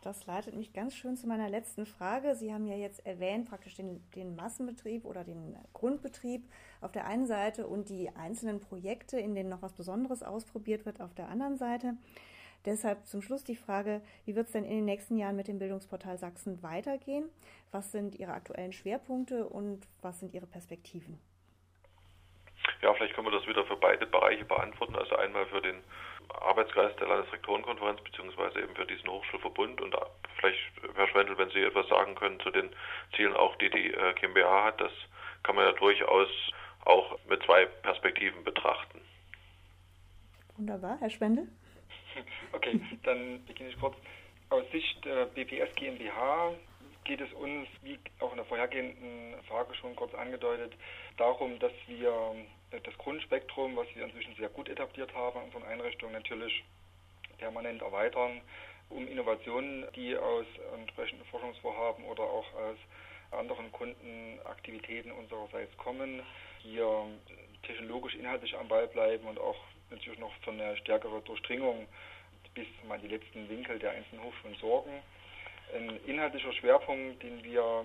Das 0.03 0.27
leitet 0.27 0.57
mich 0.57 0.73
ganz 0.73 0.97
schön 0.97 1.17
zu 1.17 1.29
meiner 1.29 1.49
letzten 1.49 1.87
Frage. 1.87 2.35
Sie 2.35 2.53
haben 2.53 2.67
ja 2.67 2.75
jetzt 2.75 3.07
erwähnt, 3.07 3.49
praktisch 3.49 3.77
den, 3.77 4.03
den, 4.17 4.35
Massenbetrieb 4.35 5.05
oder 5.05 5.23
den 5.23 5.57
Grundbetrieb 5.75 6.43
auf 6.81 6.91
der 6.91 7.07
einen 7.07 7.27
Seite 7.27 7.69
und 7.69 7.89
die 7.89 8.11
einzelnen 8.11 8.59
Projekte, 8.59 9.21
in 9.21 9.37
denen 9.37 9.49
noch 9.49 9.63
was 9.63 9.75
Besonderes 9.75 10.25
ausprobiert 10.25 10.87
wird, 10.87 11.01
auf 11.01 11.15
der 11.15 11.29
anderen 11.29 11.57
Seite. 11.57 11.95
Deshalb 12.65 13.07
zum 13.07 13.23
Schluss 13.23 13.43
die 13.43 13.57
Frage, 13.57 14.03
wie 14.25 14.37
wird 14.37 14.47
es 14.47 14.53
denn 14.53 14.65
in 14.65 14.77
den 14.77 14.85
nächsten 14.85 15.17
Jahren 15.17 15.37
mit 15.37 15.49
dem 15.49 15.59
Bildungsportal 15.59 16.17
Sachsen 16.19 16.63
weitergehen? 16.63 17.29
Was 17.73 17.91
sind 17.91 18.15
Ihre 18.15 18.33
aktuellen 18.33 18.73
Schwerpunkte 18.73 19.47
und 19.47 19.89
was 20.01 20.21
sind 20.21 20.33
Ihre 20.33 20.47
Perspektiven? 20.47 21.19
Ja, 22.81 22.95
vielleicht 22.95 23.15
können 23.15 23.27
wir 23.27 23.39
das 23.39 23.47
wieder 23.47 23.65
für 23.65 23.77
beide 23.77 24.07
Bereiche 24.07 24.45
beantworten. 24.45 24.95
Also 24.97 25.17
einmal 25.17 25.47
für 25.47 25.61
den 25.61 25.83
Arbeitskreis 26.41 26.95
der 26.97 27.09
Landesrektorenkonferenz 27.09 28.01
beziehungsweise 28.03 28.61
eben 28.61 28.75
für 28.75 28.87
diesen 28.87 29.09
Hochschulverbund 29.09 29.81
und 29.81 29.95
vielleicht, 30.39 30.59
Herr 30.95 31.09
Schwendel, 31.09 31.39
wenn 31.39 31.51
Sie 31.51 31.61
etwas 31.61 31.89
sagen 31.89 32.15
können 32.15 32.39
zu 32.41 32.51
den 32.51 32.71
Zielen 33.17 33.35
auch, 33.35 33.57
die 33.57 33.71
die 33.71 33.93
äh, 33.93 34.15
GmbH 34.15 34.65
hat, 34.65 34.81
das 34.81 34.93
kann 35.43 35.57
man 35.57 35.67
ja 35.67 35.73
durchaus 35.73 36.29
auch 36.85 37.19
mit 37.29 37.43
zwei 37.45 37.67
Perspektiven 37.67 38.45
betrachten. 38.45 39.01
Wunderbar, 40.57 40.99
Herr 41.01 41.11
Schwendel. 41.11 41.49
Okay, 42.53 42.81
dann 43.03 43.45
beginne 43.47 43.71
ich 43.71 43.81
kurz. 43.81 43.97
Aus 44.51 44.65
Sicht 44.71 45.05
der 45.05 45.27
BPS 45.27 45.75
GmbH 45.77 46.53
geht 47.05 47.21
es 47.21 47.33
uns, 47.33 47.67
wie 47.83 47.99
auch 48.21 48.31
in 48.31 48.37
der 48.37 48.45
vorhergehenden 48.45 49.43
Frage 49.49 49.75
schon 49.75 49.97
kurz 49.97 50.15
angedeutet, 50.15 50.75
darum, 51.17 51.59
dass 51.59 51.73
wir 51.87 52.35
das 52.71 52.97
Grundspektrum, 52.99 53.77
was 53.77 53.87
wir 53.95 54.05
inzwischen 54.05 54.35
sehr 54.37 54.49
gut 54.51 54.69
etabliert 54.69 55.13
haben 55.15 55.41
in 55.41 55.47
unseren 55.47 55.65
Einrichtungen, 55.65 56.13
natürlich 56.13 56.63
permanent 57.39 57.83
erweitern, 57.83 58.41
um 58.89 59.09
Innovationen, 59.09 59.87
die 59.97 60.17
aus 60.17 60.47
entsprechenden 60.79 61.25
Forschungsvorhaben 61.27 62.05
oder 62.05 62.23
auch 62.23 62.47
aus 62.55 62.77
anderen 63.31 63.73
Kundenaktivitäten 63.73 65.11
unsererseits 65.13 65.77
kommen, 65.79 66.23
hier 66.61 67.07
technologisch 67.63 68.15
inhaltlich 68.15 68.55
am 68.57 68.69
Ball 68.69 68.87
bleiben 68.89 69.27
und 69.27 69.39
auch 69.39 69.57
natürlich 69.93 70.19
noch 70.19 70.33
für 70.43 70.51
eine 70.51 70.77
stärkere 70.79 71.21
Durchdringung 71.23 71.87
bis 72.55 72.67
mal 72.87 72.99
die 72.99 73.09
letzten 73.09 73.49
Winkel 73.49 73.79
der 73.79 73.93
einzelnen 73.93 74.25
Hochschulen 74.25 74.57
sorgen. 74.57 75.03
Ein 75.75 75.99
inhaltlicher 76.07 76.53
Schwerpunkt, 76.53 77.23
den 77.23 77.43
wir 77.45 77.85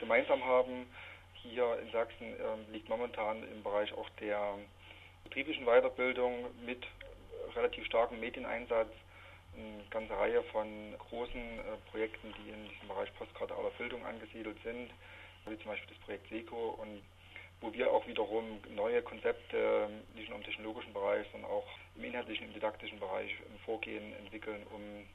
gemeinsam 0.00 0.44
haben 0.44 0.86
hier 1.34 1.78
in 1.80 1.90
Sachsen, 1.92 2.32
äh, 2.32 2.72
liegt 2.72 2.88
momentan 2.88 3.42
im 3.48 3.62
Bereich 3.62 3.92
auch 3.92 4.08
der 4.20 4.58
betrieblichen 5.24 5.64
Weiterbildung 5.64 6.46
mit 6.64 6.84
relativ 7.54 7.84
starkem 7.86 8.20
Medieneinsatz. 8.20 8.90
Eine 9.56 9.84
ganze 9.90 10.16
Reihe 10.16 10.42
von 10.44 10.94
großen 11.10 11.40
äh, 11.40 11.62
Projekten, 11.90 12.34
die 12.38 12.50
in 12.50 12.68
diesem 12.68 12.88
Bereich 12.88 13.12
postgradualer 13.16 13.70
Bildung 13.78 14.04
angesiedelt 14.04 14.56
sind, 14.64 14.90
wie 15.46 15.58
zum 15.58 15.66
Beispiel 15.66 15.94
das 15.94 16.04
Projekt 16.04 16.28
SECO 16.28 16.70
und 16.80 17.02
wo 17.62 17.72
wir 17.72 17.90
auch 17.90 18.06
wiederum 18.06 18.60
neue 18.74 19.00
Konzepte, 19.02 19.88
nicht 20.14 20.28
nur 20.28 20.38
im 20.38 20.44
technologischen 20.44 20.92
Bereich, 20.92 21.26
sondern 21.32 21.50
auch 21.50 21.66
im 21.96 22.04
inhaltlichen, 22.04 22.48
im 22.48 22.52
didaktischen 22.52 22.98
Bereich 22.98 23.30
ein 23.30 23.58
Vorgehen 23.64 24.12
entwickeln, 24.18 24.66
um 24.70 25.06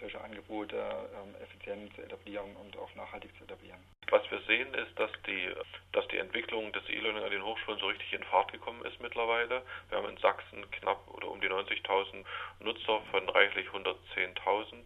solche 0.00 0.20
Angebote 0.20 0.76
ähm, 0.76 1.34
effizient 1.42 1.92
zu 1.94 2.02
etablieren 2.02 2.54
und 2.56 2.76
auch 2.76 2.94
nachhaltig 2.94 3.36
zu 3.36 3.44
etablieren. 3.44 3.80
Was 4.10 4.22
wir 4.30 4.40
sehen, 4.42 4.72
ist, 4.74 4.98
dass 4.98 5.10
die, 5.26 5.52
dass 5.92 6.06
die 6.08 6.18
Entwicklung 6.18 6.72
des 6.72 6.88
E-Learning 6.88 7.22
an 7.22 7.30
den 7.30 7.44
Hochschulen 7.44 7.80
so 7.80 7.86
richtig 7.86 8.12
in 8.12 8.22
Fahrt 8.24 8.52
gekommen 8.52 8.84
ist 8.84 9.00
mittlerweile. 9.00 9.62
Wir 9.88 9.98
haben 9.98 10.08
in 10.08 10.16
Sachsen 10.18 10.70
knapp 10.70 11.02
oder 11.08 11.28
um 11.28 11.40
die 11.40 11.48
90.000 11.48 12.24
Nutzer 12.60 13.00
von 13.10 13.28
reichlich 13.28 13.66
110.000, 13.68 14.76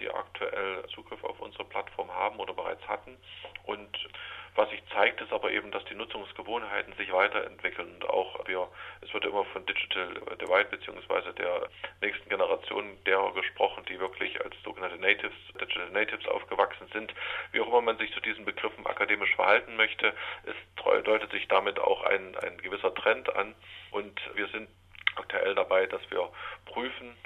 die 0.00 0.10
aktuell 0.10 0.84
Zugriff 0.94 1.22
auf 1.24 1.40
unsere 1.40 1.64
Plattform 1.64 2.10
haben 2.10 2.40
oder 2.40 2.54
bereits 2.54 2.86
hatten. 2.88 3.16
Und 3.64 4.08
was 4.56 4.70
sich 4.70 4.82
zeigt, 4.92 5.20
ist 5.20 5.32
aber 5.32 5.50
eben, 5.50 5.70
dass 5.72 5.84
die 5.86 5.94
Nutzungsgewohnheiten 5.94 6.94
sich 6.94 7.12
weiterentwickeln 7.12 7.94
und 7.94 8.08
auch 8.08 8.46
wir, 8.46 8.68
es 9.00 9.12
wird 9.12 9.24
immer 9.24 9.44
von 9.46 9.66
Digital 9.66 10.14
Divide 10.40 10.68
beziehungsweise 10.70 11.32
der 11.34 11.68
nächsten 12.00 12.28
Generation 12.28 12.96
derer 13.04 13.32
gesprochen, 13.34 13.84
die 13.88 13.98
wirklich 13.98 14.40
als 14.44 14.54
sogenannte 14.62 14.98
Natives, 14.98 15.34
Digital 15.60 15.90
Natives 15.90 16.26
aufgewachsen 16.28 16.86
sind. 16.92 17.12
Wie 17.52 17.60
auch 17.60 17.68
immer 17.68 17.82
man 17.82 17.98
sich 17.98 18.12
zu 18.12 18.20
diesen 18.20 18.44
Begriffen 18.44 18.86
akademisch 18.86 19.34
verhalten 19.34 19.76
möchte, 19.76 20.14
es 20.44 20.54
deutet 21.04 21.30
sich 21.32 21.48
damit 21.48 21.78
auch 21.80 22.04
ein, 22.04 22.36
ein 22.36 22.58
gewisser 22.58 22.94
Trend 22.94 23.34
an 23.34 23.54
und 23.90 24.20
wir 24.34 24.46
sind 24.48 24.68
aktuell 25.16 25.54
dabei, 25.54 25.86
dass 25.86 26.02
wir 26.10 26.28
prüfen, 26.66 27.16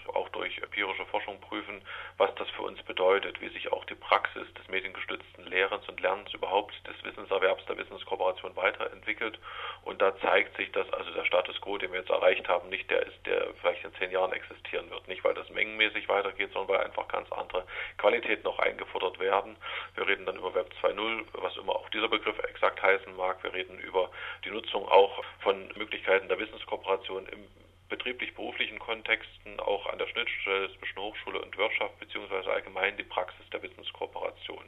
durch 0.48 0.62
empirische 0.62 1.04
Forschung 1.06 1.38
prüfen, 1.40 1.82
was 2.16 2.34
das 2.36 2.48
für 2.50 2.62
uns 2.62 2.82
bedeutet, 2.82 3.40
wie 3.40 3.48
sich 3.50 3.70
auch 3.70 3.84
die 3.84 3.94
Praxis 3.94 4.46
des 4.54 4.66
mediengestützten 4.68 5.44
Lehrens 5.46 5.86
und 5.88 6.00
Lernens 6.00 6.32
überhaupt 6.32 6.74
des 6.86 7.04
Wissenserwerbs, 7.04 7.66
der 7.66 7.76
Wissenskooperation 7.76 8.56
weiterentwickelt. 8.56 9.38
Und 9.84 10.00
da 10.00 10.16
zeigt 10.20 10.56
sich, 10.56 10.72
dass 10.72 10.90
also 10.92 11.10
der 11.12 11.26
Status 11.26 11.60
quo, 11.60 11.76
den 11.76 11.92
wir 11.92 12.00
jetzt 12.00 12.10
erreicht 12.10 12.48
haben, 12.48 12.70
nicht 12.70 12.90
der 12.90 13.06
ist, 13.06 13.26
der 13.26 13.48
vielleicht 13.60 13.84
in 13.84 13.94
zehn 13.96 14.10
Jahren 14.10 14.32
existieren 14.32 14.88
wird. 14.90 15.06
Nicht, 15.06 15.22
weil 15.22 15.34
das 15.34 15.50
mengenmäßig 15.50 16.08
weitergeht, 16.08 16.50
sondern 16.52 16.76
weil 16.76 16.86
einfach 16.86 17.08
ganz 17.08 17.30
andere 17.32 17.64
Qualitäten 17.98 18.44
noch 18.44 18.58
eingefordert 18.58 19.18
werden. 19.18 19.56
Wir 19.96 20.06
reden 20.06 20.24
dann 20.24 20.36
über 20.36 20.54
Web 20.54 20.72
2.0, 20.82 21.26
was 21.32 21.56
immer 21.56 21.72
auch 21.76 21.90
dieser 21.90 22.08
Begriff 22.08 22.38
exakt 22.38 22.82
heißen 22.82 23.14
mag. 23.16 23.42
Wir 23.42 23.52
reden 23.52 23.78
über 23.80 24.10
die 24.44 24.50
Nutzung 24.50 24.88
auch 24.88 25.22
von 25.40 25.68
Möglichkeiten 25.76 26.28
der 26.28 26.38
Wissenskooperation 26.38 27.26
im 27.26 27.44
betrieblich-beruflichen 27.88 28.78
Kontexten 28.78 29.60
auch 29.60 29.86
an 29.86 29.98
der 29.98 30.06
Schnittstelle 30.08 30.70
zwischen 30.78 30.98
Hochschule 30.98 31.40
und 31.40 31.56
Wirtschaft 31.56 31.98
beziehungsweise 31.98 32.50
allgemein 32.50 32.96
die 32.96 33.04
Praxis 33.04 33.48
der 33.50 33.62
Wissenskooperation, 33.62 34.64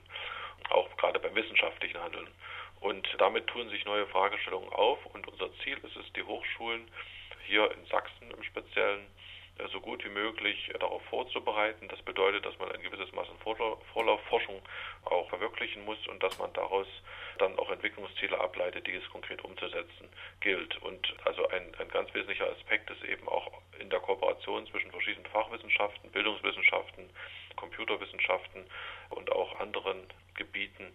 auch 0.71 0.97
gerade 0.97 1.19
beim 1.21 1.35
wissenschaftlichen 1.35 2.01
Handeln. 2.01 2.29
Und 2.81 3.07
damit 3.19 3.47
tun 3.47 3.69
sich 3.69 3.85
neue 3.85 4.07
Fragestellungen 4.07 4.71
auf 4.71 5.05
und 5.07 5.29
unser 5.29 5.53
Ziel 5.59 5.79
ist 5.83 5.97
es, 5.97 6.13
die 6.15 6.23
Hochschulen 6.23 6.89
hier 7.47 7.71
in 7.73 7.85
Sachsen 7.87 8.31
im 8.31 8.43
Speziellen 8.43 9.07
so 9.69 9.81
gut 9.81 10.05
wie 10.05 10.11
möglich 10.11 10.71
darauf 10.79 11.03
vorzubereiten. 11.05 11.89
Das 11.89 12.01
bedeutet, 12.03 12.45
dass 12.45 12.59
man 12.59 12.71
ein 12.73 12.83
gewisses 12.83 13.13
Maß 13.13 13.29
an 13.29 13.79
Vorlaufforschung 13.93 14.61
auch 15.05 15.29
verwirklichen 15.29 15.85
muss 15.85 15.99
und 16.09 16.23
dass 16.23 16.39
man 16.39 16.53
daraus 16.53 16.87
dann 17.39 17.59
auch 17.59 17.71
Entwicklungsziele 17.71 18.39
ableitet, 18.39 18.87
die 18.87 18.95
es 18.95 19.09
konkret 19.11 19.43
umzusetzen 19.45 20.09
gilt. 20.41 20.81
Und 20.83 21.15
also 21.25 21.49
ein, 21.49 21.75
ein 21.79 21.89
ganz 21.89 22.13
wesentlicher 22.15 22.51
Aspekt 22.51 22.91
ist 22.91 23.05
eben 23.05 23.29
auch 23.29 23.51
in 23.79 23.91
der 23.91 24.01
Kooperation 24.01 24.67
zwischen 24.67 24.91
verschiedenen 24.91 25.27
Fachwissenschaften, 25.27 26.11
Bildungswissenschaften, 26.11 27.11
Computerwissenschaften 27.57 28.65
und 29.11 29.33
auch 29.33 29.59
anderen 29.61 30.07
Gebieten, 30.35 30.93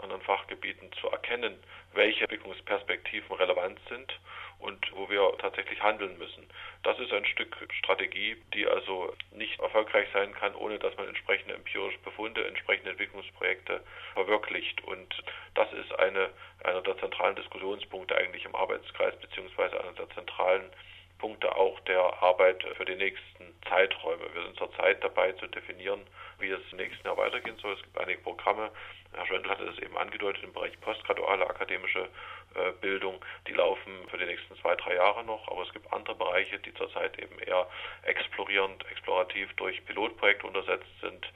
anderen 0.00 0.22
Fachgebieten 0.22 0.90
zu 1.00 1.08
erkennen, 1.08 1.58
welche 1.94 2.24
Entwicklungsperspektiven 2.24 3.34
relevant 3.36 3.78
sind 3.88 4.18
und 4.58 4.90
wo 4.94 5.08
wir 5.08 5.36
tatsächlich 5.38 5.82
handeln 5.82 6.16
müssen. 6.18 6.46
Das 6.82 6.98
ist 6.98 7.12
ein 7.12 7.26
Stück 7.26 7.56
Strategie, 7.72 8.36
die 8.54 8.66
also 8.66 9.12
nicht 9.32 9.58
erfolgreich 9.60 10.08
sein 10.12 10.32
kann, 10.34 10.54
ohne 10.54 10.78
dass 10.78 10.96
man 10.96 11.08
entsprechende 11.08 11.54
empirische 11.54 11.98
Befunde, 11.98 12.46
entsprechende 12.46 12.90
Entwicklungsprojekte 12.90 13.82
verwirklicht. 14.14 14.82
Und 14.84 15.22
das 15.54 15.72
ist 15.72 15.92
eine, 15.98 16.30
einer 16.64 16.82
der 16.82 16.98
zentralen 16.98 17.36
Diskussionspunkte 17.36 18.16
eigentlich 18.16 18.44
im 18.44 18.54
Arbeitskreis, 18.54 19.14
beziehungsweise 19.20 19.78
einer 19.80 19.92
der 19.92 20.08
zentralen 20.10 20.70
Punkte 21.18 21.54
auch 21.56 21.78
der 21.80 22.22
Arbeit 22.22 22.62
für 22.76 22.84
die 22.84 22.94
nächsten 22.94 23.54
Zeiträume. 23.68 24.24
Wir 24.34 24.42
sind 24.42 24.56
zurzeit 24.56 25.02
dabei 25.02 25.32
zu 25.32 25.46
definieren, 25.46 26.00
wie 26.38 26.50
es 26.50 26.60
im 26.70 26.78
nächsten 26.78 27.06
Jahr 27.06 27.16
weitergehen 27.16 27.56
soll. 27.58 27.74
Es 27.74 27.82
gibt 27.82 27.98
einige 27.98 28.20
Programme. 28.20 28.70
Herr 29.12 29.26
Schwendel 29.26 29.50
hatte 29.50 29.66
das 29.66 29.78
eben 29.78 29.96
angedeutet 29.96 30.44
im 30.44 30.52
Bereich 30.52 30.78
postgraduale 30.80 31.48
akademische 31.48 32.08
äh, 32.54 32.72
Bildung. 32.80 33.24
Die 33.46 33.52
laufen 33.52 34.06
für 34.10 34.18
die 34.18 34.26
nächsten 34.26 34.56
zwei, 34.56 34.74
drei 34.76 34.94
Jahre 34.94 35.24
noch. 35.24 35.48
Aber 35.48 35.62
es 35.62 35.72
gibt 35.72 35.90
andere 35.92 36.14
Bereiche, 36.14 36.58
die 36.58 36.74
zurzeit 36.74 37.18
eben 37.18 37.38
eher 37.38 37.66
explorierend, 38.02 38.84
explorativ 38.90 39.52
durch 39.54 39.84
Pilotprojekte 39.86 40.46
untersetzt 40.46 41.00
sind. 41.00 41.26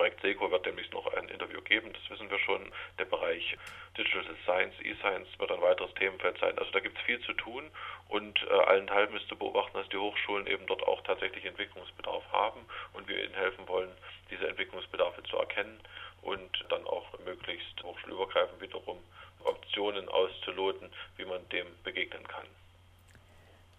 Projekt 0.00 0.22
SECO 0.22 0.50
wird 0.50 0.64
demnächst 0.64 0.94
noch 0.94 1.06
ein 1.12 1.28
Interview 1.28 1.60
geben, 1.60 1.92
das 1.92 2.08
wissen 2.08 2.30
wir 2.30 2.38
schon. 2.38 2.72
Der 2.98 3.04
Bereich 3.04 3.54
Digital 3.98 4.24
Science, 4.44 4.74
E-Science 4.82 5.28
wird 5.38 5.52
ein 5.52 5.60
weiteres 5.60 5.92
Themenfeld 5.92 6.38
sein. 6.38 6.58
Also 6.58 6.70
da 6.70 6.80
gibt 6.80 6.96
es 6.96 7.04
viel 7.04 7.20
zu 7.20 7.34
tun 7.34 7.64
und 8.08 8.40
äh, 8.48 8.64
allenthalben 8.64 9.14
ist 9.18 9.28
zu 9.28 9.36
beobachten, 9.36 9.76
dass 9.76 9.86
die 9.90 9.98
Hochschulen 9.98 10.46
eben 10.46 10.64
dort 10.68 10.82
auch 10.84 11.02
tatsächlich 11.02 11.44
Entwicklungsbedarf 11.44 12.24
haben 12.32 12.60
und 12.94 13.08
wir 13.08 13.22
ihnen 13.22 13.34
helfen 13.34 13.68
wollen, 13.68 13.90
diese 14.30 14.48
Entwicklungsbedarfe 14.48 15.22
zu 15.24 15.36
erkennen 15.36 15.78
und 16.22 16.64
dann 16.70 16.86
auch 16.86 17.06
möglichst 17.26 17.82
hochschulübergreifend 17.82 18.58
wiederum 18.62 18.96
Optionen 19.44 20.08
auszuloten, 20.08 20.88
wie 21.18 21.26
man 21.26 21.46
dem 21.50 21.66
begegnen 21.84 22.26
kann. 22.26 22.46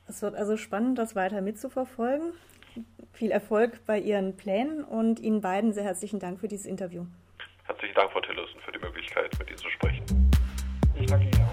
Es 0.07 0.21
wird 0.21 0.35
also 0.35 0.55
spannend, 0.55 0.99
das 0.99 1.15
weiter 1.15 1.41
mitzuverfolgen 1.41 2.33
viel 3.13 3.31
Erfolg 3.31 3.85
bei 3.85 3.99
Ihren 3.99 4.35
Plänen 4.37 4.83
und 4.83 5.19
Ihnen 5.19 5.41
beiden 5.41 5.73
sehr 5.73 5.83
herzlichen 5.83 6.19
Dank 6.19 6.39
für 6.39 6.47
dieses 6.47 6.65
Interview. 6.65 7.05
Herzlichen 7.65 7.95
Dank, 7.95 8.11
Frau 8.11 8.21
Tillerson, 8.21 8.59
für 8.61 8.71
die 8.71 8.79
Möglichkeit, 8.79 9.37
mit 9.39 9.49
Ihnen 9.49 9.57
zu 9.57 9.69
sprechen. 9.69 10.31
Ich 10.99 11.05
danke 11.05 11.25
Ihnen 11.25 11.41
auch. 11.43 11.50